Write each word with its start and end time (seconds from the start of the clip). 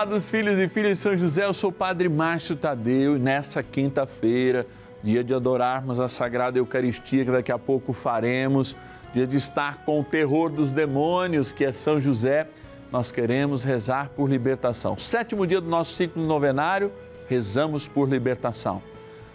Olá 0.00 0.06
dos 0.06 0.30
filhos 0.30 0.58
e 0.58 0.66
filhas 0.66 0.96
de 0.96 1.02
São 1.02 1.14
José, 1.14 1.44
eu 1.44 1.52
sou 1.52 1.68
o 1.68 1.72
Padre 1.74 2.08
Márcio 2.08 2.56
Tadeu 2.56 3.16
e 3.16 3.18
nessa 3.18 3.62
quinta-feira, 3.62 4.66
dia 5.02 5.22
de 5.22 5.34
adorarmos 5.34 6.00
a 6.00 6.08
Sagrada 6.08 6.56
Eucaristia, 6.58 7.22
que 7.22 7.30
daqui 7.30 7.52
a 7.52 7.58
pouco 7.58 7.92
faremos, 7.92 8.74
dia 9.12 9.26
de 9.26 9.36
estar 9.36 9.84
com 9.84 10.00
o 10.00 10.02
terror 10.02 10.48
dos 10.48 10.72
demônios, 10.72 11.52
que 11.52 11.66
é 11.66 11.70
São 11.70 12.00
José, 12.00 12.48
nós 12.90 13.12
queremos 13.12 13.62
rezar 13.62 14.08
por 14.16 14.30
libertação. 14.30 14.96
Sétimo 14.96 15.46
dia 15.46 15.60
do 15.60 15.68
nosso 15.68 15.92
ciclo 15.92 16.26
novenário, 16.26 16.90
rezamos 17.28 17.86
por 17.86 18.08
libertação. 18.08 18.82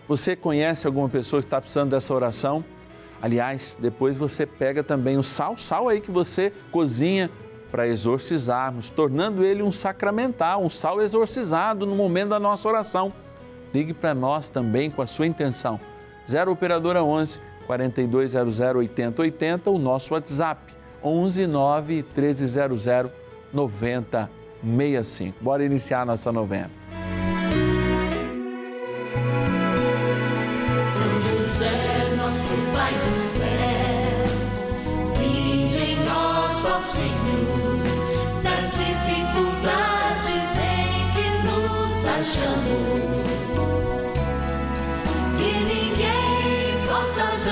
Você 0.07 0.35
conhece 0.35 0.87
alguma 0.87 1.07
pessoa 1.07 1.43
que 1.43 1.45
está 1.45 1.61
precisando 1.61 1.91
dessa 1.91 2.11
oração? 2.11 2.65
Aliás, 3.21 3.77
depois 3.79 4.17
você 4.17 4.47
pega 4.47 4.83
também 4.83 5.15
o 5.15 5.21
sal, 5.21 5.59
sal 5.59 5.87
aí 5.87 6.01
que 6.01 6.09
você 6.09 6.51
cozinha 6.71 7.29
para 7.75 7.89
exorcizarmos, 7.89 8.89
tornando 8.89 9.43
ele 9.43 9.61
um 9.61 9.69
sacramental, 9.69 10.63
um 10.63 10.69
sal 10.69 11.01
exorcizado 11.01 11.85
no 11.85 11.93
momento 11.93 12.29
da 12.29 12.39
nossa 12.39 12.65
oração. 12.69 13.11
Ligue 13.73 13.93
para 13.93 14.13
nós 14.13 14.49
também 14.49 14.89
com 14.89 15.01
a 15.01 15.07
sua 15.07 15.27
intenção. 15.27 15.77
0 16.25 16.53
Operadora 16.53 17.03
11 17.03 17.41
4200 17.67 18.59
8080, 18.61 19.69
o 19.69 19.77
nosso 19.77 20.13
WhatsApp 20.13 20.73
11 21.03 21.47
9 21.47 22.05
1300 22.15 22.85
9065. 23.51 25.43
Bora 25.43 25.65
iniciar 25.65 26.05
nossa 26.05 26.31
novena. 26.31 26.71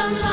Possa 0.09 0.32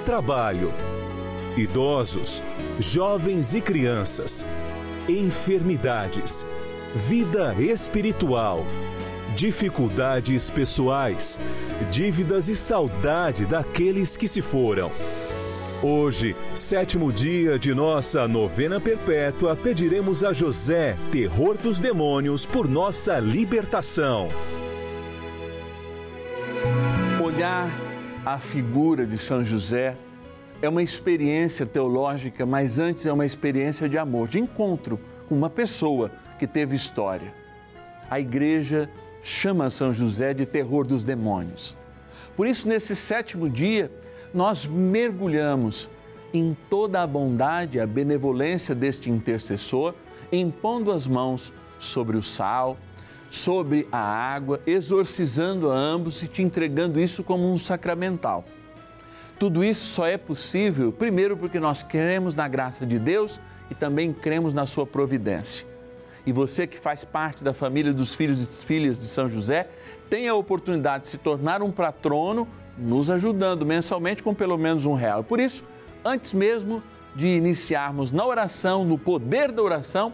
trabalho, 0.00 0.72
idosos, 1.56 2.42
jovens 2.78 3.54
e 3.54 3.60
crianças, 3.60 4.46
enfermidades, 5.08 6.46
vida 6.94 7.54
espiritual, 7.58 8.64
dificuldades 9.36 10.50
pessoais, 10.50 11.38
dívidas 11.90 12.48
e 12.48 12.56
saudade 12.56 13.46
daqueles 13.46 14.16
que 14.16 14.26
se 14.26 14.42
foram. 14.42 14.90
Hoje, 15.82 16.36
sétimo 16.54 17.10
dia 17.10 17.58
de 17.58 17.72
nossa 17.72 18.28
novena 18.28 18.78
perpétua, 18.78 19.56
pediremos 19.56 20.22
a 20.22 20.32
José, 20.32 20.96
terror 21.10 21.56
dos 21.56 21.80
demônios, 21.80 22.44
por 22.44 22.68
nossa 22.68 23.18
libertação. 23.18 24.28
Olhar 27.22 27.70
a 28.24 28.38
figura 28.38 29.06
de 29.06 29.16
São 29.16 29.44
José 29.44 29.96
é 30.60 30.68
uma 30.68 30.82
experiência 30.82 31.64
teológica, 31.64 32.44
mas 32.44 32.78
antes 32.78 33.06
é 33.06 33.12
uma 33.12 33.24
experiência 33.24 33.88
de 33.88 33.96
amor, 33.96 34.28
de 34.28 34.38
encontro 34.38 35.00
com 35.26 35.34
uma 35.34 35.48
pessoa 35.48 36.10
que 36.38 36.46
teve 36.46 36.76
história. 36.76 37.32
A 38.10 38.20
igreja 38.20 38.90
chama 39.22 39.70
São 39.70 39.92
José 39.94 40.34
de 40.34 40.44
terror 40.44 40.86
dos 40.86 41.02
demônios. 41.02 41.76
Por 42.36 42.46
isso, 42.46 42.68
nesse 42.68 42.94
sétimo 42.94 43.48
dia, 43.48 43.90
nós 44.34 44.66
mergulhamos 44.66 45.88
em 46.32 46.56
toda 46.68 47.02
a 47.02 47.06
bondade 47.06 47.80
a 47.80 47.86
benevolência 47.86 48.74
deste 48.74 49.10
intercessor, 49.10 49.94
impondo 50.30 50.92
as 50.92 51.06
mãos 51.06 51.52
sobre 51.78 52.16
o 52.18 52.22
sal, 52.22 52.76
sobre 53.30 53.86
a 53.92 53.98
água, 53.98 54.60
exorcizando 54.66 55.70
a 55.70 55.76
ambos 55.76 56.20
e 56.22 56.28
te 56.28 56.42
entregando 56.42 57.00
isso 57.00 57.22
como 57.22 57.50
um 57.50 57.56
sacramental. 57.56 58.44
Tudo 59.38 59.64
isso 59.64 59.86
só 59.86 60.06
é 60.06 60.18
possível, 60.18 60.92
primeiro, 60.92 61.36
porque 61.36 61.58
nós 61.58 61.82
cremos 61.82 62.34
na 62.34 62.46
graça 62.48 62.84
de 62.84 62.98
Deus 62.98 63.40
e 63.70 63.74
também 63.74 64.12
cremos 64.12 64.52
na 64.52 64.66
sua 64.66 64.84
providência. 64.84 65.66
E 66.26 66.32
você 66.32 66.66
que 66.66 66.78
faz 66.78 67.04
parte 67.04 67.42
da 67.42 67.54
família 67.54 67.94
dos 67.94 68.14
filhos 68.14 68.40
e 68.42 68.66
filhas 68.66 68.98
de 68.98 69.06
São 69.06 69.30
José, 69.30 69.68
tem 70.10 70.28
a 70.28 70.34
oportunidade 70.34 71.04
de 71.04 71.08
se 71.08 71.16
tornar 71.16 71.62
um 71.62 71.70
patrono, 71.70 72.46
nos 72.76 73.08
ajudando 73.08 73.64
mensalmente 73.64 74.22
com 74.22 74.34
pelo 74.34 74.58
menos 74.58 74.84
um 74.84 74.92
real. 74.92 75.24
Por 75.24 75.40
isso, 75.40 75.64
antes 76.04 76.34
mesmo 76.34 76.82
de 77.14 77.26
iniciarmos 77.26 78.12
na 78.12 78.26
oração, 78.26 78.84
no 78.84 78.98
poder 78.98 79.50
da 79.50 79.62
oração, 79.62 80.12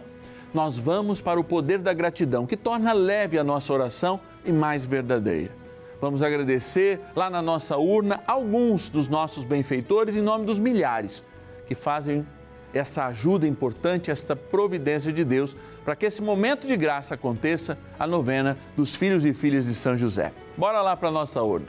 nós 0.53 0.77
vamos 0.77 1.21
para 1.21 1.39
o 1.39 1.43
poder 1.43 1.79
da 1.79 1.93
gratidão, 1.93 2.45
que 2.45 2.57
torna 2.57 2.93
leve 2.93 3.37
a 3.37 3.43
nossa 3.43 3.71
oração 3.73 4.19
e 4.45 4.51
mais 4.51 4.85
verdadeira. 4.85 5.51
Vamos 5.99 6.21
agradecer 6.21 6.99
lá 7.15 7.29
na 7.29 7.41
nossa 7.41 7.77
urna 7.77 8.21
alguns 8.27 8.87
dos 8.89 9.07
nossos 9.07 9.43
benfeitores 9.43 10.15
em 10.15 10.21
nome 10.21 10.45
dos 10.45 10.59
milhares 10.59 11.23
que 11.67 11.75
fazem 11.75 12.25
essa 12.73 13.05
ajuda 13.05 13.47
importante, 13.47 14.11
esta 14.11 14.35
providência 14.35 15.11
de 15.11 15.23
Deus, 15.23 15.55
para 15.83 15.95
que 15.95 16.05
esse 16.05 16.21
momento 16.21 16.67
de 16.67 16.75
graça 16.75 17.15
aconteça, 17.15 17.77
a 17.99 18.05
novena 18.05 18.57
dos 18.75 18.95
filhos 18.95 19.25
e 19.25 19.33
filhas 19.33 19.65
de 19.65 19.73
São 19.73 19.97
José. 19.97 20.31
Bora 20.55 20.81
lá 20.81 20.95
para 20.95 21.09
a 21.09 21.11
nossa 21.11 21.41
urna. 21.41 21.67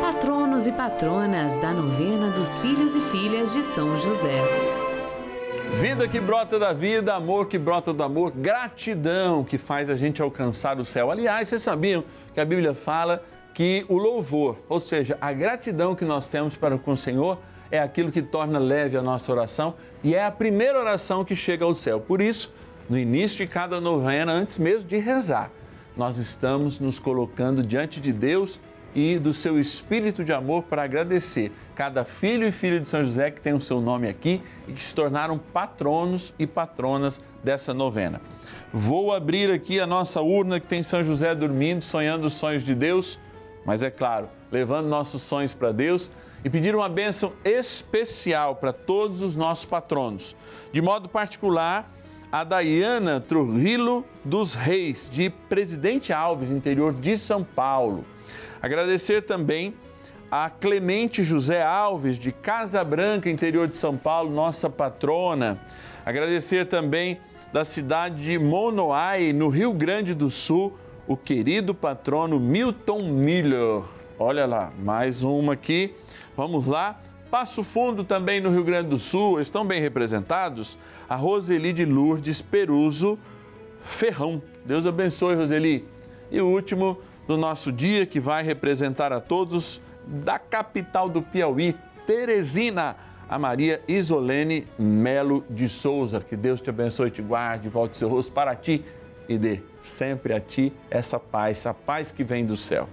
Patronos 0.00 0.66
e 0.66 0.72
patronas 0.72 1.56
da 1.60 1.72
novena 1.72 2.30
dos 2.30 2.58
filhos 2.58 2.94
e 2.94 3.00
filhas 3.00 3.52
de 3.52 3.62
São 3.62 3.96
José. 3.96 4.42
Vida 5.80 6.08
que 6.08 6.18
brota 6.18 6.58
da 6.58 6.72
vida, 6.72 7.14
amor 7.14 7.46
que 7.46 7.56
brota 7.56 7.92
do 7.92 8.02
amor, 8.02 8.32
gratidão 8.32 9.44
que 9.44 9.56
faz 9.56 9.88
a 9.88 9.94
gente 9.94 10.20
alcançar 10.20 10.80
o 10.80 10.84
céu. 10.84 11.08
Aliás, 11.08 11.48
vocês 11.48 11.62
sabiam 11.62 12.02
que 12.34 12.40
a 12.40 12.44
Bíblia 12.44 12.74
fala 12.74 13.22
que 13.54 13.86
o 13.88 13.96
louvor, 13.96 14.56
ou 14.68 14.80
seja, 14.80 15.16
a 15.20 15.32
gratidão 15.32 15.94
que 15.94 16.04
nós 16.04 16.28
temos 16.28 16.56
para 16.56 16.76
com 16.76 16.92
o 16.94 16.96
Senhor, 16.96 17.38
é 17.70 17.78
aquilo 17.78 18.10
que 18.10 18.20
torna 18.20 18.58
leve 18.58 18.96
a 18.96 19.02
nossa 19.02 19.30
oração 19.30 19.74
e 20.02 20.16
é 20.16 20.24
a 20.24 20.32
primeira 20.32 20.80
oração 20.80 21.24
que 21.24 21.36
chega 21.36 21.64
ao 21.64 21.76
céu. 21.76 22.00
Por 22.00 22.20
isso, 22.20 22.52
no 22.90 22.98
início 22.98 23.38
de 23.38 23.46
cada 23.46 23.80
novena, 23.80 24.32
antes 24.32 24.58
mesmo 24.58 24.88
de 24.88 24.98
rezar, 24.98 25.48
nós 25.96 26.18
estamos 26.18 26.80
nos 26.80 26.98
colocando 26.98 27.62
diante 27.62 28.00
de 28.00 28.12
Deus 28.12 28.60
e 28.94 29.18
do 29.18 29.32
seu 29.32 29.58
espírito 29.58 30.24
de 30.24 30.32
amor 30.32 30.64
para 30.64 30.82
agradecer 30.82 31.52
cada 31.74 32.04
filho 32.04 32.46
e 32.46 32.52
filha 32.52 32.80
de 32.80 32.88
São 32.88 33.04
José 33.04 33.30
que 33.30 33.40
tem 33.40 33.52
o 33.52 33.60
seu 33.60 33.80
nome 33.80 34.08
aqui 34.08 34.42
e 34.66 34.72
que 34.72 34.82
se 34.82 34.94
tornaram 34.94 35.38
patronos 35.38 36.34
e 36.38 36.46
patronas 36.46 37.20
dessa 37.42 37.72
novena. 37.72 38.20
Vou 38.72 39.12
abrir 39.12 39.50
aqui 39.50 39.78
a 39.80 39.86
nossa 39.86 40.20
urna 40.20 40.58
que 40.58 40.66
tem 40.66 40.82
São 40.82 41.04
José 41.04 41.34
dormindo, 41.34 41.82
sonhando 41.82 42.26
os 42.26 42.34
sonhos 42.34 42.64
de 42.64 42.74
Deus, 42.74 43.18
mas 43.64 43.82
é 43.82 43.90
claro, 43.90 44.28
levando 44.50 44.88
nossos 44.88 45.22
sonhos 45.22 45.52
para 45.54 45.72
Deus 45.72 46.10
e 46.44 46.50
pedir 46.50 46.74
uma 46.74 46.88
bênção 46.88 47.32
especial 47.44 48.56
para 48.56 48.72
todos 48.72 49.22
os 49.22 49.34
nossos 49.34 49.64
patronos. 49.64 50.36
De 50.72 50.80
modo 50.80 51.08
particular, 51.08 51.90
a 52.30 52.44
Dayana 52.44 53.20
Trujillo 53.20 54.04
dos 54.24 54.54
Reis, 54.54 55.08
de 55.10 55.30
Presidente 55.30 56.12
Alves, 56.12 56.50
interior 56.50 56.92
de 56.92 57.16
São 57.16 57.42
Paulo. 57.42 58.04
Agradecer 58.60 59.22
também 59.22 59.74
a 60.30 60.50
Clemente 60.50 61.22
José 61.22 61.62
Alves, 61.62 62.18
de 62.18 62.32
Casa 62.32 62.82
Branca, 62.84 63.30
interior 63.30 63.68
de 63.68 63.76
São 63.76 63.96
Paulo, 63.96 64.30
nossa 64.30 64.68
patrona. 64.68 65.58
Agradecer 66.04 66.66
também 66.66 67.18
da 67.52 67.64
cidade 67.64 68.22
de 68.24 68.38
Monoai, 68.38 69.32
no 69.32 69.48
Rio 69.48 69.72
Grande 69.72 70.12
do 70.12 70.28
Sul, 70.28 70.76
o 71.06 71.16
querido 71.16 71.74
patrono 71.74 72.38
Milton 72.38 72.98
Miller. 73.04 73.82
Olha 74.18 74.44
lá, 74.44 74.72
mais 74.78 75.22
uma 75.22 75.54
aqui. 75.54 75.94
Vamos 76.36 76.66
lá. 76.66 77.00
Passo 77.30 77.62
Fundo 77.62 78.04
também 78.04 78.40
no 78.40 78.50
Rio 78.50 78.64
Grande 78.64 78.88
do 78.88 78.98
Sul, 78.98 79.40
estão 79.40 79.64
bem 79.64 79.80
representados? 79.80 80.78
A 81.08 81.14
Roseli 81.14 81.72
de 81.72 81.84
Lourdes 81.84 82.42
Peruso 82.42 83.18
Ferrão. 83.80 84.42
Deus 84.64 84.84
abençoe, 84.86 85.34
Roseli. 85.34 85.86
E 86.30 86.40
o 86.40 86.46
último 86.46 86.98
do 87.28 87.36
nosso 87.36 87.70
dia, 87.70 88.06
que 88.06 88.18
vai 88.18 88.42
representar 88.42 89.12
a 89.12 89.20
todos 89.20 89.80
da 90.04 90.38
capital 90.38 91.08
do 91.08 91.20
Piauí, 91.20 91.76
Teresina, 92.06 92.96
a 93.28 93.38
Maria 93.38 93.82
Isolene 93.86 94.66
Melo 94.78 95.44
de 95.50 95.68
Souza. 95.68 96.20
Que 96.20 96.34
Deus 96.34 96.62
te 96.62 96.70
abençoe, 96.70 97.10
te 97.10 97.20
guarde, 97.20 97.68
volte 97.68 97.98
seu 97.98 98.08
rosto 98.08 98.32
para 98.32 98.56
ti 98.56 98.82
e 99.28 99.36
dê 99.36 99.60
sempre 99.82 100.32
a 100.32 100.40
ti 100.40 100.72
essa 100.90 101.20
paz, 101.20 101.58
essa 101.58 101.74
paz 101.74 102.10
que 102.10 102.24
vem 102.24 102.46
do 102.46 102.56
céu. 102.56 102.88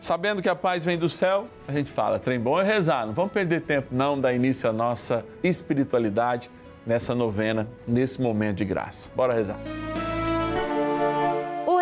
Sabendo 0.00 0.40
que 0.40 0.48
a 0.48 0.54
paz 0.54 0.84
vem 0.84 0.96
do 0.96 1.08
céu, 1.08 1.48
a 1.66 1.72
gente 1.72 1.90
fala, 1.90 2.20
trem 2.20 2.38
bom 2.38 2.60
é 2.60 2.64
rezar, 2.64 3.04
não 3.06 3.12
vamos 3.12 3.32
perder 3.32 3.62
tempo 3.62 3.88
não, 3.90 4.20
dar 4.20 4.32
início 4.32 4.70
à 4.70 4.72
nossa 4.72 5.24
espiritualidade 5.42 6.48
nessa 6.86 7.12
novena, 7.12 7.66
nesse 7.88 8.22
momento 8.22 8.58
de 8.58 8.64
graça. 8.64 9.10
Bora 9.16 9.34
rezar. 9.34 9.58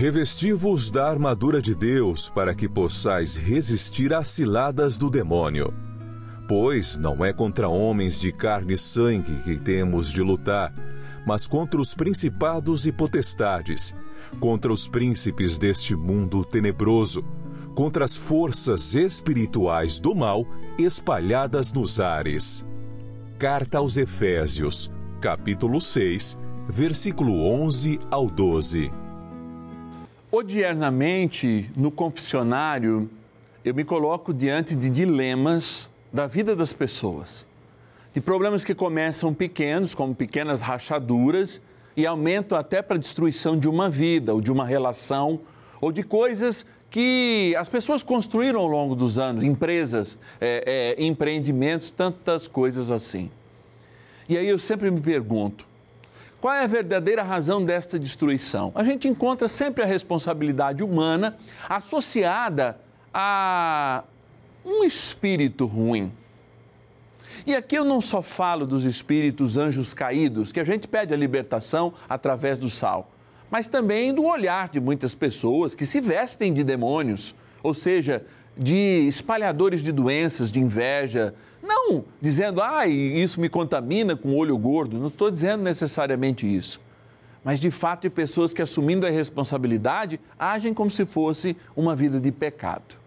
Revesti-vos 0.00 0.90
da 0.90 1.10
armadura 1.10 1.60
de 1.60 1.74
Deus 1.74 2.30
para 2.30 2.54
que 2.54 2.66
possais 2.66 3.36
resistir 3.36 4.14
às 4.14 4.28
ciladas 4.28 4.96
do 4.96 5.10
demônio. 5.10 5.74
Pois 6.48 6.96
não 6.96 7.22
é 7.22 7.34
contra 7.34 7.68
homens 7.68 8.18
de 8.18 8.32
carne 8.32 8.72
e 8.72 8.78
sangue 8.78 9.42
que 9.42 9.58
temos 9.58 10.10
de 10.10 10.22
lutar, 10.22 10.72
mas 11.26 11.46
contra 11.46 11.78
os 11.78 11.92
principados 11.92 12.86
e 12.86 12.92
potestades, 12.92 13.94
contra 14.40 14.72
os 14.72 14.88
príncipes 14.88 15.58
deste 15.58 15.94
mundo 15.94 16.46
tenebroso, 16.46 17.22
contra 17.74 18.02
as 18.02 18.16
forças 18.16 18.94
espirituais 18.94 20.00
do 20.00 20.14
mal 20.14 20.46
espalhadas 20.78 21.74
nos 21.74 22.00
ares. 22.00 22.66
Carta 23.38 23.76
aos 23.76 23.98
Efésios, 23.98 24.90
capítulo 25.20 25.78
6, 25.78 26.38
versículo 26.70 27.44
11 27.44 28.00
ao 28.10 28.30
12. 28.30 29.09
Odiernamente, 30.32 31.68
no 31.76 31.90
confessionário, 31.90 33.10
eu 33.64 33.74
me 33.74 33.82
coloco 33.82 34.32
diante 34.32 34.76
de 34.76 34.88
dilemas 34.88 35.90
da 36.12 36.28
vida 36.28 36.54
das 36.54 36.72
pessoas. 36.72 37.44
De 38.14 38.20
problemas 38.20 38.64
que 38.64 38.72
começam 38.72 39.34
pequenos, 39.34 39.92
como 39.92 40.14
pequenas 40.14 40.62
rachaduras, 40.62 41.60
e 41.96 42.06
aumentam 42.06 42.56
até 42.56 42.80
para 42.80 42.94
a 42.94 42.98
destruição 42.98 43.58
de 43.58 43.68
uma 43.68 43.90
vida, 43.90 44.32
ou 44.32 44.40
de 44.40 44.52
uma 44.52 44.64
relação, 44.64 45.40
ou 45.80 45.90
de 45.90 46.04
coisas 46.04 46.64
que 46.92 47.52
as 47.58 47.68
pessoas 47.68 48.04
construíram 48.04 48.60
ao 48.60 48.68
longo 48.68 48.94
dos 48.94 49.18
anos, 49.18 49.42
empresas, 49.42 50.16
é, 50.40 50.96
é, 50.96 51.04
empreendimentos, 51.04 51.90
tantas 51.90 52.46
coisas 52.46 52.92
assim. 52.92 53.32
E 54.28 54.38
aí 54.38 54.46
eu 54.46 54.60
sempre 54.60 54.92
me 54.92 55.00
pergunto, 55.00 55.66
qual 56.40 56.54
é 56.54 56.64
a 56.64 56.66
verdadeira 56.66 57.22
razão 57.22 57.62
desta 57.62 57.98
destruição? 57.98 58.72
A 58.74 58.82
gente 58.82 59.06
encontra 59.06 59.46
sempre 59.46 59.82
a 59.82 59.86
responsabilidade 59.86 60.82
humana 60.82 61.36
associada 61.68 62.78
a 63.12 64.04
um 64.64 64.82
espírito 64.84 65.66
ruim. 65.66 66.12
E 67.46 67.54
aqui 67.54 67.76
eu 67.76 67.84
não 67.84 68.00
só 68.00 68.22
falo 68.22 68.66
dos 68.66 68.84
espíritos 68.84 69.56
anjos 69.56 69.92
caídos, 69.92 70.50
que 70.52 70.60
a 70.60 70.64
gente 70.64 70.88
pede 70.88 71.12
a 71.12 71.16
libertação 71.16 71.92
através 72.08 72.58
do 72.58 72.70
sal, 72.70 73.10
mas 73.50 73.68
também 73.68 74.12
do 74.12 74.24
olhar 74.24 74.68
de 74.68 74.80
muitas 74.80 75.14
pessoas 75.14 75.74
que 75.74 75.84
se 75.84 76.00
vestem 76.00 76.52
de 76.54 76.64
demônios, 76.64 77.34
ou 77.62 77.74
seja, 77.74 78.24
de 78.56 79.06
espalhadores 79.06 79.82
de 79.82 79.92
doenças, 79.92 80.50
de 80.50 80.60
inveja. 80.60 81.34
Não 81.62 82.04
dizendo, 82.20 82.60
ah, 82.62 82.86
isso 82.86 83.40
me 83.40 83.48
contamina 83.48 84.16
com 84.16 84.36
olho 84.36 84.56
gordo. 84.58 84.98
Não 84.98 85.08
estou 85.08 85.30
dizendo 85.30 85.62
necessariamente 85.62 86.46
isso. 86.46 86.80
Mas 87.44 87.58
de 87.58 87.70
fato, 87.70 88.02
de 88.02 88.10
pessoas 88.10 88.52
que, 88.52 88.60
assumindo 88.60 89.06
a 89.06 89.10
responsabilidade, 89.10 90.20
agem 90.38 90.74
como 90.74 90.90
se 90.90 91.06
fosse 91.06 91.56
uma 91.74 91.96
vida 91.96 92.20
de 92.20 92.30
pecado. 92.30 93.00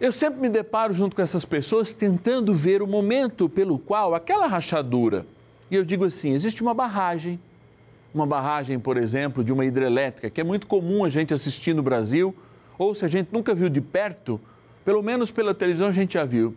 Eu 0.00 0.10
sempre 0.10 0.40
me 0.40 0.48
deparo 0.48 0.92
junto 0.92 1.14
com 1.14 1.22
essas 1.22 1.44
pessoas 1.44 1.92
tentando 1.92 2.52
ver 2.52 2.82
o 2.82 2.86
momento 2.86 3.48
pelo 3.48 3.78
qual 3.78 4.14
aquela 4.16 4.48
rachadura, 4.48 5.24
e 5.70 5.76
eu 5.76 5.84
digo 5.84 6.04
assim: 6.04 6.32
existe 6.32 6.60
uma 6.60 6.74
barragem, 6.74 7.38
uma 8.12 8.26
barragem, 8.26 8.80
por 8.80 8.96
exemplo, 8.96 9.44
de 9.44 9.52
uma 9.52 9.64
hidrelétrica, 9.64 10.28
que 10.28 10.40
é 10.40 10.44
muito 10.44 10.66
comum 10.66 11.04
a 11.04 11.08
gente 11.08 11.32
assistir 11.32 11.72
no 11.72 11.84
Brasil, 11.84 12.34
ou 12.82 12.94
se 12.94 13.04
a 13.04 13.08
gente 13.08 13.28
nunca 13.32 13.54
viu 13.54 13.68
de 13.68 13.80
perto, 13.80 14.40
pelo 14.84 15.02
menos 15.02 15.30
pela 15.30 15.54
televisão 15.54 15.88
a 15.88 15.92
gente 15.92 16.14
já 16.14 16.24
viu. 16.24 16.54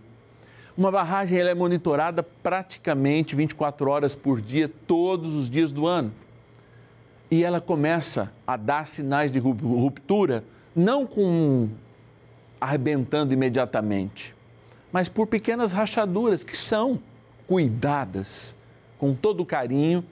Uma 0.76 0.92
barragem 0.92 1.38
ela 1.38 1.52
é 1.52 1.56
monitorada 1.56 2.24
praticamente 2.24 3.36
24 3.36 3.90
horas 3.90 4.16
por 4.16 4.42
dia, 4.42 4.70
todos 4.88 5.36
os 5.36 5.50
dias 5.50 5.72
do 5.72 5.86
ano. 5.86 6.12
E 7.30 7.44
ela 7.44 7.62
começa 7.62 8.32
a 8.46 8.58
dar 8.58 8.88
sinais 8.88 9.32
de 9.32 9.40
ruptura, 9.40 10.44
não 10.76 11.06
com 11.06 11.70
arrebentando 12.60 13.34
imediatamente, 13.34 14.36
mas 14.92 15.08
por 15.08 15.28
pequenas 15.28 15.72
rachaduras 15.72 16.44
que 16.44 16.58
são 16.58 17.00
cuidadas 17.48 18.56
com 18.98 19.14
todo 19.14 19.46
carinho, 19.46 20.04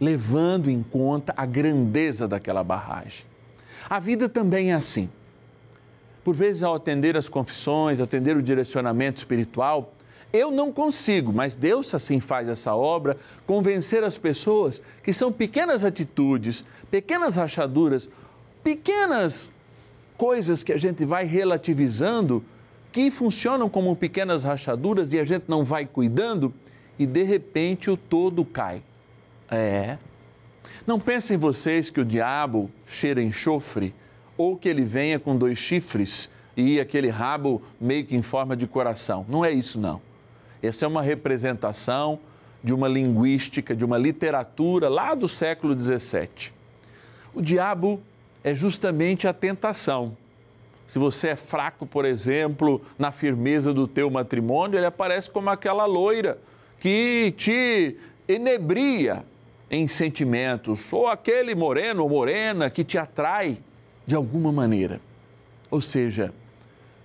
levando 0.00 0.70
em 0.70 0.82
conta 0.82 1.34
a 1.36 1.44
grandeza 1.44 2.26
daquela 2.26 2.64
barragem. 2.64 3.26
A 3.88 4.00
vida 4.00 4.28
também 4.28 4.72
é 4.72 4.74
assim. 4.74 5.08
Por 6.24 6.34
vezes, 6.34 6.62
ao 6.62 6.74
atender 6.74 7.16
as 7.16 7.28
confissões, 7.28 8.00
atender 8.00 8.36
o 8.36 8.42
direcionamento 8.42 9.18
espiritual, 9.18 9.92
eu 10.32 10.50
não 10.50 10.72
consigo, 10.72 11.32
mas 11.32 11.54
Deus 11.54 11.94
assim 11.94 12.18
faz 12.18 12.48
essa 12.48 12.74
obra, 12.74 13.18
convencer 13.46 14.02
as 14.02 14.16
pessoas 14.16 14.80
que 15.02 15.12
são 15.12 15.30
pequenas 15.30 15.84
atitudes, 15.84 16.64
pequenas 16.90 17.36
rachaduras, 17.36 18.08
pequenas 18.62 19.52
coisas 20.16 20.62
que 20.62 20.72
a 20.72 20.78
gente 20.78 21.04
vai 21.04 21.24
relativizando, 21.24 22.42
que 22.90 23.10
funcionam 23.10 23.68
como 23.68 23.94
pequenas 23.94 24.42
rachaduras 24.42 25.12
e 25.12 25.18
a 25.18 25.24
gente 25.24 25.44
não 25.48 25.64
vai 25.64 25.84
cuidando 25.84 26.52
e 26.98 27.04
de 27.04 27.22
repente 27.24 27.90
o 27.90 27.96
todo 27.96 28.44
cai. 28.44 28.82
É. 29.50 29.98
Não 30.86 30.98
pensem 30.98 31.36
vocês 31.36 31.90
que 31.90 32.00
o 32.00 32.04
diabo 32.04 32.70
cheira 32.86 33.22
enxofre 33.22 33.94
ou 34.36 34.56
que 34.56 34.68
ele 34.68 34.84
venha 34.84 35.18
com 35.18 35.36
dois 35.36 35.58
chifres 35.58 36.28
e 36.56 36.80
aquele 36.80 37.08
rabo 37.08 37.62
meio 37.80 38.04
que 38.04 38.16
em 38.16 38.22
forma 38.22 38.56
de 38.56 38.66
coração. 38.66 39.24
Não 39.28 39.44
é 39.44 39.50
isso, 39.50 39.80
não. 39.80 40.00
Essa 40.62 40.84
é 40.84 40.88
uma 40.88 41.02
representação 41.02 42.18
de 42.62 42.72
uma 42.72 42.88
linguística, 42.88 43.74
de 43.74 43.84
uma 43.84 43.98
literatura 43.98 44.88
lá 44.88 45.14
do 45.14 45.28
século 45.28 45.78
XVII. 45.78 46.52
O 47.34 47.42
diabo 47.42 48.00
é 48.44 48.54
justamente 48.54 49.26
a 49.26 49.32
tentação. 49.32 50.16
Se 50.86 50.98
você 50.98 51.28
é 51.28 51.36
fraco, 51.36 51.86
por 51.86 52.04
exemplo, 52.04 52.80
na 52.98 53.10
firmeza 53.10 53.72
do 53.72 53.88
teu 53.88 54.10
matrimônio, 54.10 54.78
ele 54.78 54.86
aparece 54.86 55.30
como 55.30 55.48
aquela 55.48 55.86
loira 55.86 56.38
que 56.78 57.32
te 57.36 57.96
enebria 58.28 59.24
em 59.70 59.88
sentimentos, 59.88 60.92
ou 60.92 61.08
aquele 61.08 61.54
moreno 61.54 62.02
ou 62.02 62.08
morena 62.10 62.68
que 62.68 62.84
te 62.84 62.98
atrai 62.98 63.58
de 64.06 64.14
alguma 64.14 64.52
maneira. 64.52 65.00
Ou 65.70 65.80
seja, 65.80 66.32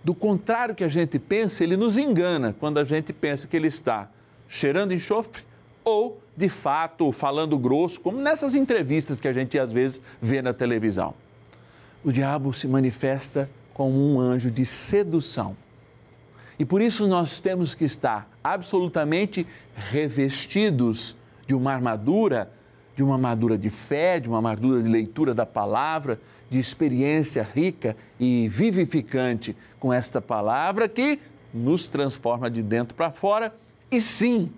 do 0.04 0.14
contrário 0.14 0.76
que 0.76 0.84
a 0.84 0.90
gente 0.90 1.20
pensa, 1.20 1.64
ele 1.64 1.78
nos 1.78 1.98
engana 1.98 2.56
quando 2.60 2.78
a 2.78 2.84
gente 2.84 3.14
pensa 3.14 3.48
que 3.48 3.56
ele 3.56 3.68
está 3.68 4.10
cheirando 4.48 4.94
enxofre 4.94 5.44
ou, 5.84 6.22
de 6.36 6.50
fato, 6.50 7.12
falando 7.12 7.58
grosso, 7.58 8.02
como 8.02 8.20
nessas 8.20 8.56
entrevistas 8.56 9.20
que 9.20 9.28
a 9.28 9.34
gente 9.34 9.58
às 9.58 9.72
vezes 9.72 10.02
vê 10.22 10.42
na 10.42 10.54
televisão 10.54 11.14
o 12.08 12.12
diabo 12.12 12.54
se 12.54 12.68
manifesta 12.70 13.50
como 13.74 13.98
um 13.98 14.20
anjo 14.20 14.50
de 14.50 14.66
sedução. 14.66 15.58
E 16.58 16.64
por 16.64 16.82
isso 16.82 17.06
nós 17.06 17.42
temos 17.42 17.76
que 17.76 17.84
estar 17.84 18.30
absolutamente 18.44 19.46
revestidos 19.76 21.16
de 21.46 21.54
uma 21.54 21.74
armadura, 21.74 22.50
de 22.98 23.04
uma 23.04 23.14
armadura 23.14 23.60
de 23.60 23.70
fé, 23.70 24.20
de 24.20 24.28
uma 24.28 24.38
armadura 24.38 24.82
de 24.82 24.90
leitura 24.90 25.32
da 25.32 25.46
palavra, 25.46 26.20
de 26.50 26.58
experiência 26.58 27.48
rica 27.54 27.96
e 28.20 28.50
vivificante 28.50 29.56
com 29.80 29.94
esta 29.94 30.20
palavra 30.20 30.90
que 30.90 31.20
nos 31.54 31.88
transforma 31.88 32.50
de 32.50 32.64
dentro 32.64 32.96
para 32.96 33.12
fora. 33.12 33.54
E 33.92 34.02
sim, 34.02 34.52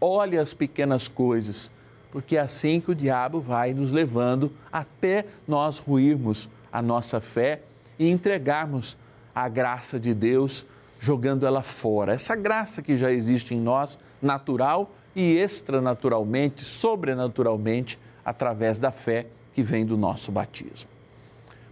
olhe 0.00 0.38
as 0.38 0.54
pequenas 0.54 1.08
coisas, 1.08 1.72
porque 2.12 2.36
é 2.36 2.40
assim 2.40 2.80
que 2.80 2.92
o 2.92 2.94
diabo 2.94 3.40
vai 3.40 3.74
nos 3.74 3.90
levando 3.90 4.52
até 4.72 5.26
nós 5.48 5.78
ruirmos 5.78 6.48
a 6.72 6.80
nossa 6.80 7.20
fé 7.20 7.62
e 7.98 8.08
entregarmos 8.08 8.96
a 9.34 9.48
graça 9.48 9.98
de 9.98 10.14
Deus, 10.14 10.64
jogando 11.00 11.44
ela 11.44 11.60
fora. 11.60 12.14
Essa 12.14 12.36
graça 12.36 12.82
que 12.82 12.96
já 12.96 13.10
existe 13.10 13.52
em 13.52 13.60
nós, 13.60 13.98
natural 14.22 14.92
e 15.14 15.36
extranaturalmente, 15.36 16.64
sobrenaturalmente, 16.64 17.98
através 18.24 18.78
da 18.78 18.92
fé 18.92 19.26
que 19.52 19.62
vem 19.62 19.84
do 19.84 19.96
nosso 19.96 20.30
batismo. 20.30 20.90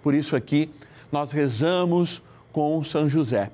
Por 0.03 0.15
isso 0.15 0.35
aqui 0.35 0.71
nós 1.11 1.33
rezamos 1.33 2.23
com 2.53 2.83
São 2.83 3.09
José. 3.09 3.51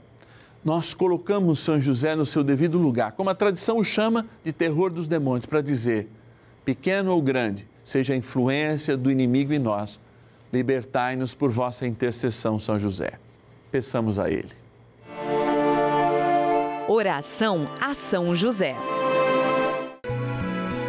Nós 0.65 0.95
colocamos 0.95 1.61
São 1.61 1.79
José 1.79 2.17
no 2.17 2.25
seu 2.25 2.43
devido 2.43 2.79
lugar, 2.79 3.13
como 3.13 3.29
a 3.29 3.35
tradição 3.35 3.79
o 3.79 3.85
chama 3.85 4.27
de 4.43 4.53
terror 4.53 4.91
dos 4.91 5.07
demônios, 5.07 5.47
para 5.47 5.61
dizer, 5.61 6.09
pequeno 6.65 7.13
ou 7.13 7.21
grande, 7.21 7.69
seja 7.85 8.15
a 8.15 8.17
influência 8.17 8.97
do 8.97 9.11
inimigo 9.11 9.53
em 9.53 9.59
nós, 9.59 10.01
libertai-nos 10.53 11.35
por 11.35 11.51
vossa 11.51 11.87
intercessão, 11.87 12.59
São 12.59 12.79
José. 12.79 13.19
Peçamos 13.71 14.19
a 14.19 14.31
Ele. 14.31 14.53
Oração 16.89 17.69
a 17.81 17.93
São 17.93 18.35
José. 18.35 18.75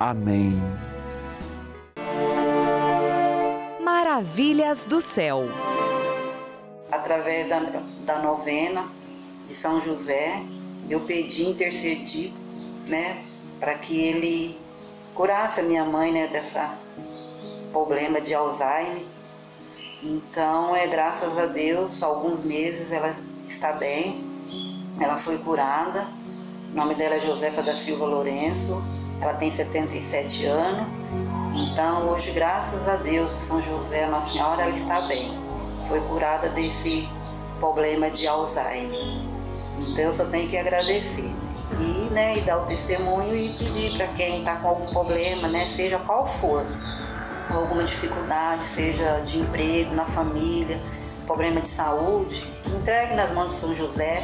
Amém. 0.00 0.52
Maravilhas 3.82 4.84
do 4.84 5.00
céu. 5.00 5.46
através 6.90 7.48
da, 7.48 7.60
da 8.04 8.18
novena 8.20 8.84
de 9.46 9.54
São 9.54 9.80
José, 9.80 10.42
eu 10.88 11.00
pedi, 11.00 11.44
intercedi, 11.44 12.32
né, 12.86 13.24
para 13.58 13.74
que 13.74 14.00
ele 14.00 14.58
curasse 15.14 15.60
a 15.60 15.62
minha 15.62 15.84
mãe, 15.84 16.12
né, 16.12 16.28
dessa 16.28 16.76
problema 17.72 18.20
de 18.20 18.34
Alzheimer. 18.34 19.04
Então, 20.02 20.76
é 20.76 20.86
graças 20.86 21.36
a 21.36 21.46
Deus, 21.46 22.02
alguns 22.02 22.44
meses 22.44 22.92
ela 22.92 23.14
está 23.48 23.72
bem, 23.72 24.24
ela 25.00 25.18
foi 25.18 25.38
curada. 25.38 26.06
O 26.72 26.76
nome 26.76 26.94
dela 26.94 27.16
é 27.16 27.20
Josefa 27.20 27.62
da 27.62 27.74
Silva 27.74 28.06
Lourenço, 28.06 28.82
ela 29.20 29.34
tem 29.34 29.50
77 29.50 30.46
anos. 30.46 30.86
Então, 31.54 32.08
hoje, 32.08 32.30
graças 32.30 32.86
a 32.88 32.96
Deus, 32.96 33.32
São 33.32 33.60
José, 33.60 34.04
a 34.04 34.08
Nossa 34.08 34.32
Senhora, 34.32 34.62
ela 34.62 34.70
está 34.70 35.02
bem. 35.02 35.36
Foi 35.88 36.00
curada 36.02 36.48
desse 36.50 37.08
problema 37.58 38.10
de 38.10 38.26
Alzheimer. 38.26 38.98
Então, 39.78 40.04
eu 40.04 40.12
só 40.12 40.24
tenho 40.26 40.48
que 40.48 40.56
agradecer. 40.56 41.30
E, 41.80 42.12
né, 42.12 42.38
e 42.38 42.40
dar 42.40 42.62
o 42.62 42.66
testemunho 42.66 43.36
e 43.36 43.50
pedir 43.58 43.96
para 43.96 44.06
quem 44.08 44.38
está 44.38 44.56
com 44.56 44.68
algum 44.68 44.86
problema, 44.90 45.48
né, 45.48 45.66
seja 45.66 45.98
qual 45.98 46.24
for, 46.24 46.64
alguma 47.50 47.84
dificuldade, 47.84 48.66
seja 48.66 49.20
de 49.20 49.38
emprego, 49.38 49.94
na 49.94 50.06
família, 50.06 50.80
problema 51.26 51.60
de 51.60 51.68
saúde, 51.68 52.40
que 52.62 52.70
entregue 52.70 53.14
nas 53.14 53.32
mãos 53.32 53.48
de 53.48 53.54
São 53.54 53.74
José, 53.74 54.22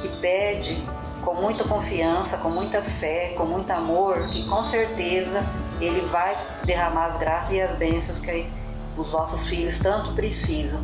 que 0.00 0.08
pede 0.20 0.80
com 1.26 1.34
muita 1.34 1.64
confiança, 1.64 2.38
com 2.38 2.50
muita 2.50 2.80
fé, 2.80 3.34
com 3.36 3.44
muito 3.44 3.68
amor, 3.72 4.28
que 4.28 4.46
com 4.48 4.62
certeza 4.62 5.44
ele 5.80 6.00
vai 6.02 6.36
derramar 6.64 7.06
as 7.06 7.18
graças 7.18 7.50
e 7.52 7.60
as 7.60 7.76
bênçãos 7.76 8.20
que 8.20 8.48
os 8.96 9.10
vossos 9.10 9.48
filhos 9.48 9.76
tanto 9.78 10.12
precisam. 10.12 10.80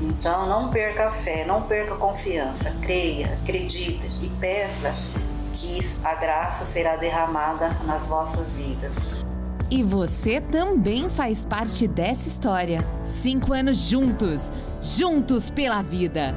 Então 0.00 0.46
não 0.46 0.70
perca 0.70 1.08
a 1.08 1.10
fé, 1.10 1.44
não 1.44 1.62
perca 1.62 1.94
a 1.94 1.96
confiança, 1.96 2.76
creia, 2.80 3.26
acredite 3.42 4.06
e 4.22 4.28
peça 4.40 4.94
que 5.52 5.80
a 6.04 6.14
graça 6.14 6.64
será 6.64 6.94
derramada 6.94 7.68
nas 7.86 8.06
vossas 8.06 8.52
vidas. 8.52 9.24
E 9.68 9.82
você 9.82 10.40
também 10.40 11.10
faz 11.10 11.44
parte 11.44 11.88
dessa 11.88 12.28
história. 12.28 12.86
Cinco 13.04 13.52
anos 13.52 13.78
juntos, 13.78 14.52
juntos 14.80 15.50
pela 15.50 15.82
vida. 15.82 16.36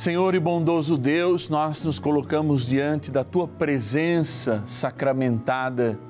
Senhor 0.00 0.34
e 0.34 0.40
bondoso 0.40 0.96
Deus, 0.96 1.50
nós 1.50 1.82
nos 1.82 1.98
colocamos 1.98 2.66
diante 2.66 3.10
da 3.10 3.22
tua 3.22 3.46
presença 3.46 4.62
sacramentada, 4.64 6.00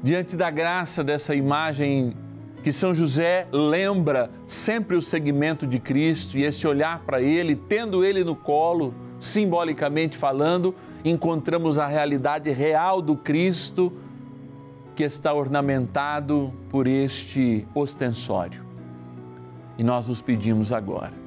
diante 0.00 0.36
da 0.36 0.48
graça 0.48 1.02
dessa 1.02 1.34
imagem 1.34 2.14
que 2.62 2.70
São 2.70 2.94
José 2.94 3.48
lembra 3.50 4.30
sempre 4.46 4.94
o 4.94 5.02
segmento 5.02 5.66
de 5.66 5.80
Cristo 5.80 6.38
e 6.38 6.44
esse 6.44 6.68
olhar 6.68 7.00
para 7.00 7.20
ele, 7.20 7.56
tendo 7.56 8.04
ele 8.04 8.22
no 8.22 8.36
colo, 8.36 8.94
simbolicamente 9.18 10.16
falando, 10.16 10.72
encontramos 11.04 11.80
a 11.80 11.88
realidade 11.88 12.48
real 12.52 13.02
do 13.02 13.16
Cristo 13.16 13.92
que 14.94 15.02
está 15.02 15.34
ornamentado 15.34 16.52
por 16.70 16.86
este 16.86 17.66
ostensório. 17.74 18.64
E 19.76 19.82
nós 19.82 20.06
nos 20.06 20.22
pedimos 20.22 20.70
agora 20.70 21.25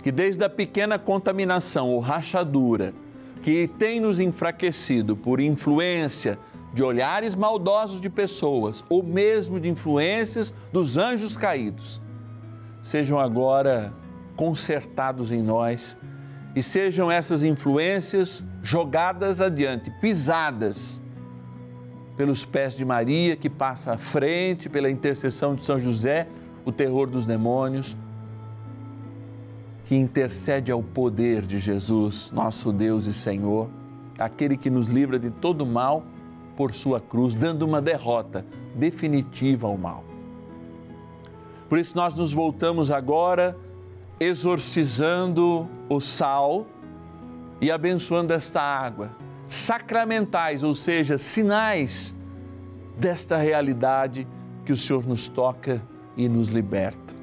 que, 0.00 0.10
desde 0.10 0.44
a 0.44 0.48
pequena 0.48 0.98
contaminação 0.98 1.88
ou 1.88 2.00
rachadura 2.00 2.94
que 3.42 3.68
tem 3.78 4.00
nos 4.00 4.20
enfraquecido 4.20 5.16
por 5.16 5.40
influência 5.40 6.38
de 6.72 6.82
olhares 6.82 7.34
maldosos 7.34 8.00
de 8.00 8.08
pessoas 8.08 8.84
ou 8.88 9.02
mesmo 9.02 9.58
de 9.58 9.68
influências 9.68 10.52
dos 10.72 10.96
anjos 10.96 11.36
caídos, 11.36 12.00
sejam 12.82 13.18
agora 13.18 13.92
consertados 14.36 15.32
em 15.32 15.42
nós 15.42 15.96
e 16.54 16.62
sejam 16.62 17.10
essas 17.10 17.42
influências 17.42 18.44
jogadas 18.62 19.40
adiante, 19.40 19.90
pisadas 20.00 21.02
pelos 22.16 22.44
pés 22.44 22.76
de 22.76 22.84
Maria, 22.84 23.36
que 23.36 23.48
passa 23.48 23.92
à 23.92 23.96
frente, 23.96 24.68
pela 24.68 24.90
intercessão 24.90 25.54
de 25.54 25.64
São 25.64 25.78
José, 25.78 26.28
o 26.64 26.72
terror 26.72 27.08
dos 27.08 27.24
demônios, 27.24 27.96
que 29.90 29.96
intercede 29.96 30.70
ao 30.70 30.80
poder 30.80 31.44
de 31.44 31.58
Jesus, 31.58 32.30
nosso 32.30 32.72
Deus 32.72 33.06
e 33.06 33.12
Senhor, 33.12 33.68
aquele 34.16 34.56
que 34.56 34.70
nos 34.70 34.88
livra 34.88 35.18
de 35.18 35.30
todo 35.30 35.66
mal 35.66 36.04
por 36.56 36.72
sua 36.72 37.00
cruz, 37.00 37.34
dando 37.34 37.64
uma 37.64 37.82
derrota 37.82 38.46
definitiva 38.76 39.66
ao 39.66 39.76
mal. 39.76 40.04
Por 41.68 41.76
isso, 41.76 41.96
nós 41.96 42.14
nos 42.14 42.32
voltamos 42.32 42.92
agora 42.92 43.58
exorcizando 44.20 45.68
o 45.88 46.00
sal 46.00 46.68
e 47.60 47.68
abençoando 47.68 48.32
esta 48.32 48.62
água, 48.62 49.10
sacramentais, 49.48 50.62
ou 50.62 50.76
seja, 50.76 51.18
sinais 51.18 52.14
desta 52.96 53.36
realidade 53.36 54.24
que 54.64 54.70
o 54.70 54.76
Senhor 54.76 55.04
nos 55.04 55.26
toca 55.26 55.82
e 56.16 56.28
nos 56.28 56.50
liberta. 56.50 57.19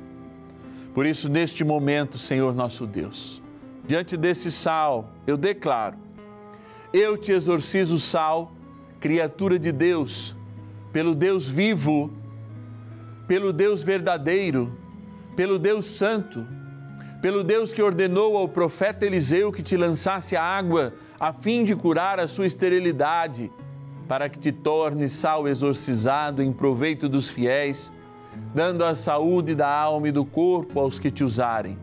Por 0.97 1.05
isso, 1.05 1.29
neste 1.29 1.63
momento, 1.63 2.17
Senhor 2.17 2.55
nosso 2.55 2.87
Deus, 2.87 3.39
diante 3.85 4.17
desse 4.17 4.51
sal, 4.51 5.13
eu 5.27 5.37
declaro: 5.37 5.95
eu 6.91 7.15
te 7.15 7.31
exorcizo, 7.31 7.99
sal, 7.99 8.51
criatura 8.99 9.59
de 9.59 9.71
Deus, 9.71 10.35
pelo 10.91 11.13
Deus 11.13 11.47
vivo, 11.47 12.11
pelo 13.27 13.53
Deus 13.53 13.83
verdadeiro, 13.83 14.75
pelo 15.35 15.59
Deus 15.59 15.85
santo, 15.85 16.47
pelo 17.21 17.43
Deus 17.43 17.71
que 17.71 17.83
ordenou 17.83 18.35
ao 18.35 18.49
profeta 18.49 19.05
Eliseu 19.05 19.51
que 19.51 19.61
te 19.61 19.77
lançasse 19.77 20.35
a 20.35 20.41
água 20.41 20.95
a 21.19 21.31
fim 21.31 21.63
de 21.63 21.75
curar 21.75 22.19
a 22.19 22.27
sua 22.27 22.47
esterilidade, 22.47 23.51
para 24.07 24.27
que 24.27 24.39
te 24.39 24.51
torne 24.51 25.07
sal 25.07 25.47
exorcizado 25.47 26.41
em 26.41 26.51
proveito 26.51 27.07
dos 27.07 27.29
fiéis 27.29 27.93
dando 28.53 28.83
a 28.83 28.95
saúde 28.95 29.53
da 29.53 29.69
alma 29.69 30.07
e 30.07 30.11
do 30.11 30.25
corpo 30.25 30.79
aos 30.79 30.97
que 30.97 31.11
te 31.11 31.23
usarem, 31.23 31.77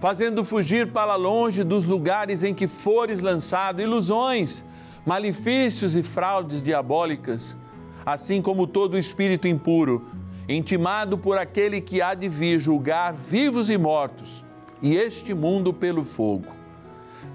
fazendo 0.00 0.44
fugir 0.44 0.92
para 0.92 1.14
longe 1.16 1.64
dos 1.64 1.84
lugares 1.84 2.42
em 2.42 2.52
que 2.52 2.68
fores 2.68 3.20
lançado 3.20 3.80
ilusões, 3.80 4.64
malefícios 5.06 5.96
e 5.96 6.02
fraudes 6.02 6.62
diabólicas, 6.62 7.56
assim 8.04 8.42
como 8.42 8.66
todo 8.66 8.98
espírito 8.98 9.48
impuro, 9.48 10.04
intimado 10.48 11.16
por 11.16 11.38
aquele 11.38 11.80
que 11.80 12.02
há 12.02 12.14
de 12.14 12.28
vir 12.28 12.58
julgar 12.58 13.14
vivos 13.14 13.70
e 13.70 13.78
mortos, 13.78 14.44
e 14.82 14.96
este 14.96 15.32
mundo 15.32 15.72
pelo 15.72 16.04
fogo. 16.04 16.48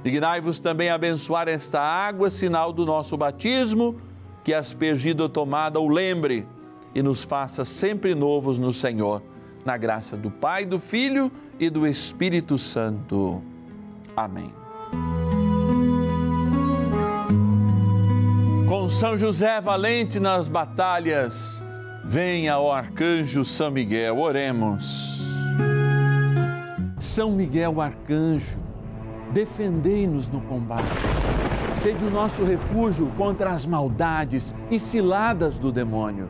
Dignai-vos 0.04 0.60
também 0.60 0.89
abençoar 0.89 1.48
esta 1.48 1.82
água, 1.82 2.30
sinal 2.30 2.72
do 2.72 2.86
nosso 2.86 3.17
batismo, 3.17 3.96
que 4.43 4.54
aspergida 4.54 5.24
ou 5.24 5.30
tomada 5.30 5.80
o 5.80 5.88
lembre 5.88 6.46
e 6.93 7.02
nos 7.02 7.23
faça 7.23 7.63
sempre 7.65 8.15
novos 8.15 8.58
no 8.58 8.73
Senhor, 8.73 9.21
na 9.65 9.78
graça 9.78 10.15
do 10.15 10.32
Pai, 10.32 10.65
do 10.65 10.80
Filho 10.80 11.32
e 11.60 11.69
do 11.69 11.86
Espírito 11.86 12.58
Santo. 12.58 13.41
Amém. 14.15 14.54
Com 18.67 18.89
São 18.89 19.17
José 19.17 19.62
valente 19.62 20.19
nas 20.19 20.47
batalhas, 20.47 21.63
venha 22.04 22.60
o 22.60 22.71
arcanjo 22.71 23.45
São 23.45 23.71
Miguel, 23.71 24.17
oremos. 24.17 25.21
São 26.97 27.32
Miguel 27.32 27.80
arcanjo, 27.80 28.58
defendei-nos 29.32 30.28
no 30.28 30.41
combate. 30.41 31.06
Sede 31.73 32.04
o 32.04 32.10
nosso 32.10 32.43
refúgio 32.43 33.12
contra 33.17 33.52
as 33.52 33.65
maldades 33.65 34.54
e 34.71 34.80
ciladas 34.80 35.58
do 35.58 35.71
demônio. 35.71 36.30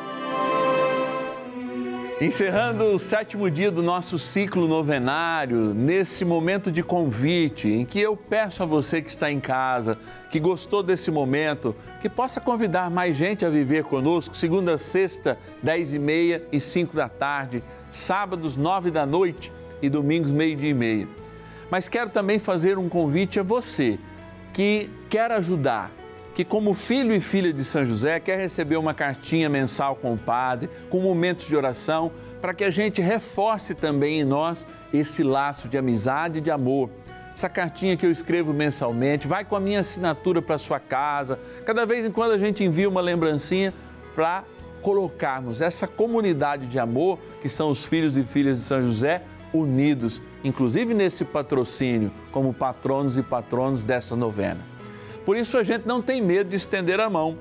Encerrando 2.21 2.83
o 2.83 2.99
sétimo 2.99 3.49
dia 3.49 3.71
do 3.71 3.81
nosso 3.81 4.19
ciclo 4.19 4.67
novenário, 4.67 5.73
nesse 5.73 6.23
momento 6.23 6.71
de 6.71 6.83
convite, 6.83 7.67
em 7.67 7.83
que 7.83 7.99
eu 7.99 8.15
peço 8.15 8.61
a 8.61 8.65
você 8.67 9.01
que 9.01 9.09
está 9.09 9.31
em 9.31 9.39
casa, 9.39 9.97
que 10.29 10.39
gostou 10.39 10.83
desse 10.83 11.09
momento, 11.09 11.75
que 11.99 12.07
possa 12.07 12.39
convidar 12.39 12.91
mais 12.91 13.17
gente 13.17 13.43
a 13.43 13.49
viver 13.49 13.85
conosco, 13.85 14.37
segunda, 14.37 14.77
sexta, 14.77 15.35
dez 15.63 15.95
e 15.95 15.99
meia 15.99 16.45
e 16.51 16.59
cinco 16.59 16.95
da 16.95 17.09
tarde, 17.09 17.63
sábados, 17.89 18.55
nove 18.55 18.91
da 18.91 19.03
noite 19.03 19.51
e 19.81 19.89
domingos, 19.89 20.29
meio-dia 20.29 20.69
e 20.69 20.75
meia. 20.75 21.09
Mas 21.71 21.89
quero 21.89 22.11
também 22.11 22.37
fazer 22.37 22.77
um 22.77 22.87
convite 22.87 23.39
a 23.39 23.43
você 23.43 23.97
que 24.53 24.91
quer 25.09 25.31
ajudar 25.31 25.91
que, 26.41 26.45
como 26.45 26.73
filho 26.73 27.13
e 27.13 27.21
filha 27.21 27.53
de 27.53 27.63
São 27.63 27.85
José, 27.85 28.19
quer 28.19 28.35
receber 28.35 28.75
uma 28.75 28.95
cartinha 28.95 29.47
mensal 29.47 29.95
com 29.95 30.13
o 30.13 30.17
Padre, 30.17 30.71
com 30.89 30.99
momentos 30.99 31.47
de 31.47 31.55
oração, 31.55 32.11
para 32.41 32.51
que 32.51 32.63
a 32.63 32.71
gente 32.71 32.99
reforce 32.99 33.75
também 33.75 34.21
em 34.21 34.23
nós 34.23 34.65
esse 34.91 35.21
laço 35.21 35.67
de 35.67 35.77
amizade 35.77 36.39
e 36.39 36.41
de 36.41 36.49
amor. 36.49 36.89
Essa 37.35 37.47
cartinha 37.47 37.95
que 37.95 38.07
eu 38.07 38.11
escrevo 38.11 38.53
mensalmente, 38.53 39.27
vai 39.27 39.45
com 39.45 39.55
a 39.55 39.59
minha 39.59 39.81
assinatura 39.81 40.41
para 40.41 40.57
sua 40.57 40.79
casa. 40.79 41.37
Cada 41.63 41.85
vez 41.85 42.07
em 42.07 42.11
quando 42.11 42.31
a 42.31 42.39
gente 42.39 42.63
envia 42.63 42.89
uma 42.89 43.01
lembrancinha 43.01 43.71
para 44.15 44.43
colocarmos 44.81 45.61
essa 45.61 45.85
comunidade 45.85 46.65
de 46.65 46.79
amor, 46.79 47.19
que 47.39 47.49
são 47.49 47.69
os 47.69 47.85
filhos 47.85 48.17
e 48.17 48.23
filhas 48.23 48.57
de 48.57 48.65
São 48.65 48.81
José, 48.81 49.21
unidos, 49.53 50.19
inclusive 50.43 50.95
nesse 50.95 51.23
patrocínio, 51.23 52.11
como 52.31 52.51
patronos 52.51 53.15
e 53.15 53.21
patronos 53.21 53.83
dessa 53.83 54.15
novena. 54.15 54.70
Por 55.31 55.37
isso 55.37 55.57
a 55.57 55.63
gente 55.63 55.87
não 55.87 56.01
tem 56.01 56.21
medo 56.21 56.49
de 56.49 56.57
estender 56.57 56.99
a 56.99 57.09
mão 57.09 57.37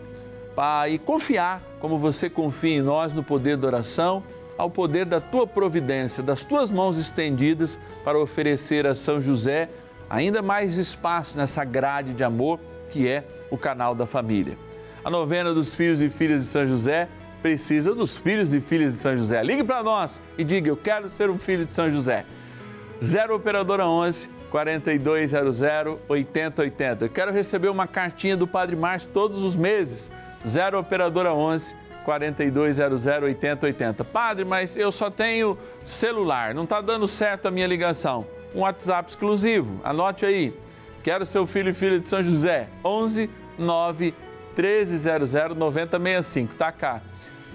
e 0.88 0.96
confiar, 0.96 1.60
como 1.80 1.98
você 1.98 2.30
confia 2.30 2.76
em 2.76 2.80
nós, 2.80 3.12
no 3.12 3.24
poder 3.24 3.56
da 3.56 3.66
oração, 3.66 4.22
ao 4.56 4.70
poder 4.70 5.04
da 5.04 5.20
tua 5.20 5.44
providência, 5.44 6.22
das 6.22 6.44
tuas 6.44 6.70
mãos 6.70 6.98
estendidas 6.98 7.80
para 8.04 8.16
oferecer 8.16 8.86
a 8.86 8.94
São 8.94 9.20
José 9.20 9.68
ainda 10.08 10.40
mais 10.40 10.76
espaço 10.76 11.36
nessa 11.36 11.64
grade 11.64 12.12
de 12.12 12.22
amor 12.22 12.60
que 12.90 13.08
é 13.08 13.24
o 13.50 13.58
canal 13.58 13.92
da 13.92 14.06
família. 14.06 14.56
A 15.04 15.10
novena 15.10 15.52
dos 15.52 15.74
filhos 15.74 16.00
e 16.00 16.08
filhas 16.08 16.42
de 16.42 16.46
São 16.46 16.64
José 16.64 17.08
precisa 17.42 17.92
dos 17.92 18.16
filhos 18.16 18.54
e 18.54 18.60
filhas 18.60 18.92
de 18.92 19.00
São 19.00 19.16
José. 19.16 19.42
Ligue 19.42 19.64
para 19.64 19.82
nós 19.82 20.22
e 20.38 20.44
diga: 20.44 20.68
Eu 20.68 20.76
quero 20.76 21.10
ser 21.10 21.28
um 21.28 21.40
filho 21.40 21.66
de 21.66 21.72
São 21.72 21.90
José. 21.90 22.24
0 23.02 23.34
Operadora 23.34 23.84
11 23.88 24.38
4200 24.50 25.62
8080. 26.08 27.04
Eu 27.04 27.08
quero 27.08 27.32
receber 27.32 27.68
uma 27.68 27.86
cartinha 27.86 28.36
do 28.36 28.46
Padre 28.46 28.76
Márcio 28.76 29.10
todos 29.10 29.42
os 29.42 29.54
meses. 29.56 30.10
0 30.46 30.78
Operadora 30.78 31.32
11 31.32 31.74
4200 32.04 33.06
8080. 33.06 34.04
Padre, 34.04 34.44
mas 34.44 34.76
eu 34.76 34.90
só 34.90 35.10
tenho 35.10 35.56
celular, 35.84 36.54
não 36.54 36.64
está 36.64 36.80
dando 36.80 37.06
certo 37.06 37.46
a 37.46 37.50
minha 37.50 37.66
ligação. 37.66 38.26
Um 38.54 38.60
WhatsApp 38.60 39.10
exclusivo, 39.10 39.80
anote 39.84 40.24
aí. 40.26 40.52
Quero 41.02 41.24
seu 41.24 41.46
filho 41.46 41.70
e 41.70 41.74
filha 41.74 41.98
de 41.98 42.06
São 42.06 42.22
José. 42.22 42.68
11 42.84 43.30
9 43.58 44.14
1300 44.56 45.32
9065. 45.56 46.54
Tá 46.56 46.72
cá. 46.72 47.00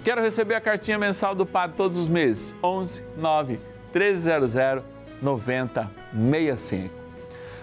Quero 0.03 0.21
receber 0.21 0.55
a 0.55 0.62
cartinha 0.62 0.97
mensal 0.97 1.36
do 1.36 1.45
Padre 1.45 1.75
todos 1.75 1.97
os 1.97 2.08
meses. 2.08 2.55
11 2.63 3.03
9 3.17 3.60
1300 3.93 4.94
9065. 5.21 7.06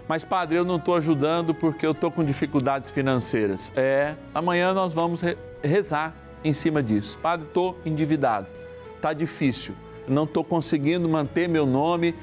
Mas, 0.09 0.25
padre, 0.25 0.59
eu 0.59 0.65
não 0.65 0.77
estou 0.77 0.97
ajudando 0.97 1.55
porque 1.55 1.87
eu 1.87 1.93
estou 1.93 2.11
com 2.11 2.25
dificuldades 2.25 2.91
financeiras. 2.91 3.73
É, 3.77 4.15
amanhã 4.35 4.75
nós 4.75 4.93
vamos 4.93 5.23
rezar 5.63 6.15
em 6.45 6.53
cima 6.53 6.83
disso. 6.83 7.19
Padre, 7.19 7.47
estou 7.47 7.79
endividado, 7.87 8.49
está 8.97 9.13
difícil, 9.13 9.75
não 10.09 10.25
estou 10.25 10.43
conseguindo 10.43 11.09
manter 11.09 11.49
meu 11.49 11.65
nome 11.65 12.15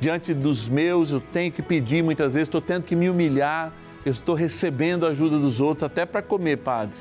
diante 0.00 0.34
dos 0.34 0.68
meus, 0.68 1.10
eu 1.10 1.20
tenho 1.20 1.50
que 1.50 1.62
pedir 1.62 2.02
muitas 2.02 2.34
vezes, 2.34 2.48
estou 2.48 2.60
tendo 2.60 2.84
que 2.84 2.94
me 2.94 3.08
humilhar, 3.08 3.72
eu 4.04 4.12
estou 4.12 4.34
recebendo 4.34 5.06
a 5.06 5.10
ajuda 5.10 5.38
dos 5.38 5.60
outros 5.60 5.82
até 5.82 6.06
para 6.06 6.22
comer, 6.22 6.58
padre. 6.58 6.96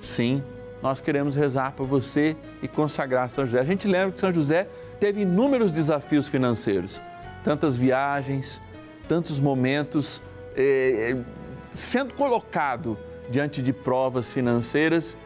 Sim, 0.00 0.42
nós 0.82 1.00
queremos 1.00 1.36
rezar 1.36 1.72
por 1.72 1.86
você 1.86 2.36
e 2.62 2.68
consagrar 2.68 3.28
São 3.28 3.44
José. 3.44 3.60
A 3.60 3.64
gente 3.64 3.86
lembra 3.86 4.12
que 4.12 4.20
São 4.20 4.32
José 4.32 4.68
teve 4.98 5.22
inúmeros 5.22 5.72
desafios 5.72 6.28
financeiros 6.28 7.00
tantas 7.42 7.76
viagens, 7.76 8.62
tantos 9.08 9.40
momentos 9.40 10.22
eh, 10.56 11.16
sendo 11.74 12.14
colocado 12.14 12.96
diante 13.30 13.62
de 13.62 13.72
provas 13.72 14.32
financeiras 14.32 15.16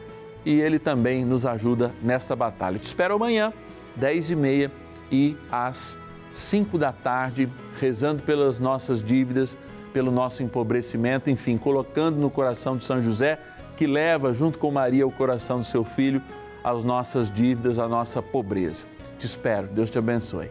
e 0.45 0.61
Ele 0.61 0.79
também 0.79 1.25
nos 1.25 1.47
ajuda 1.47 1.95
nesta 2.03 2.37
batalha. 2.37 2.79
te 2.79 2.85
espero 2.85 3.15
amanhã, 3.15 3.53
10 3.97 4.31
e 4.31 4.37
meia 4.37 4.73
e 5.11 5.37
às 5.51 5.99
5 6.31 6.77
da 6.77 6.93
tarde, 6.93 7.49
rezando 7.81 8.23
pelas 8.23 8.59
nossas 8.59 9.03
dívidas, 9.03 9.57
pelo 9.93 10.11
nosso 10.11 10.43
empobrecimento, 10.43 11.31
enfim, 11.31 11.57
colocando 11.57 12.19
no 12.19 12.29
coração 12.29 12.77
de 12.77 12.85
São 12.85 13.01
José, 13.01 13.39
que 13.77 13.87
leva 13.87 14.35
junto 14.35 14.59
com 14.59 14.71
Maria 14.71 15.07
o 15.07 15.13
coração 15.13 15.61
do 15.61 15.65
seu 15.65 15.85
filho, 15.85 16.21
as 16.63 16.83
nossas 16.83 17.31
dívidas, 17.31 17.79
a 17.79 17.89
nossa 17.89 18.21
pobreza. 18.21 18.87
Te 19.19 19.27
espero, 19.27 19.69
Deus 19.69 19.91
te 19.91 19.99
abençoe. 19.99 20.51